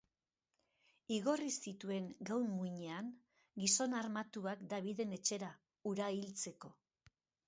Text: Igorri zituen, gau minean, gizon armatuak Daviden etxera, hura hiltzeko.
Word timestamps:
Igorri 1.15 1.49
zituen, 1.65 2.07
gau 2.29 2.37
minean, 2.53 3.11
gizon 3.63 3.93
armatuak 3.99 4.63
Daviden 4.71 5.13
etxera, 5.19 5.51
hura 5.91 6.09
hiltzeko. 6.17 6.73